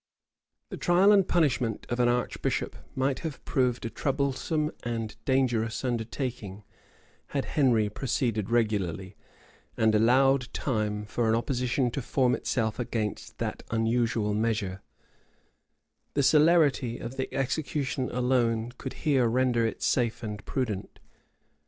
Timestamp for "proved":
3.45-3.85